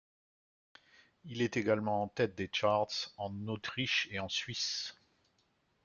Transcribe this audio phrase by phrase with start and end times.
[1.25, 4.95] Il est également en tête des charts en Autriche et en Suisse.